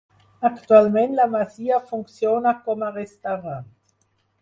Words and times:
Actualment 0.47 1.13
la 1.19 1.27
masia 1.35 1.79
funciona 1.91 2.57
com 2.67 2.85
a 2.89 2.93
restaurant. 2.99 3.73